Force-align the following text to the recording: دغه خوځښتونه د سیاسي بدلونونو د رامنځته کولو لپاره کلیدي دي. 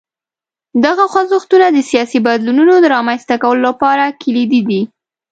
دغه 0.85 1.03
خوځښتونه 1.11 1.67
د 1.71 1.77
سیاسي 1.89 2.19
بدلونونو 2.27 2.73
د 2.79 2.85
رامنځته 2.95 3.35
کولو 3.43 3.61
لپاره 3.69 4.15
کلیدي 4.21 4.61
دي. 4.69 4.81